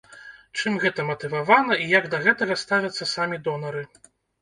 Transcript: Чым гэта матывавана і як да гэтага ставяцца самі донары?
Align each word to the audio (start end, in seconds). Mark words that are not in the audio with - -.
Чым 0.59 0.77
гэта 0.83 1.05
матывавана 1.09 1.79
і 1.83 1.87
як 1.99 2.09
да 2.17 2.25
гэтага 2.27 2.61
ставяцца 2.65 3.13
самі 3.15 3.45
донары? 3.49 3.89